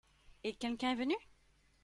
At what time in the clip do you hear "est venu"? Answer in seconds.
0.93-1.13